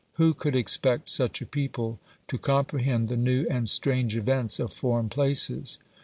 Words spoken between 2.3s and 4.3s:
comprehend the new and strange